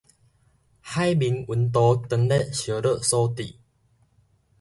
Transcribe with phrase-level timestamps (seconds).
[0.03, 0.19] 海面溫度當
[2.27, 3.57] 咧熱烙所致